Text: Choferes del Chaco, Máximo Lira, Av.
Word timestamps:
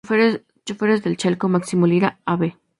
Choferes 0.65 1.03
del 1.03 1.15
Chaco, 1.15 1.47
Máximo 1.47 1.85
Lira, 1.85 2.17
Av. 2.25 2.55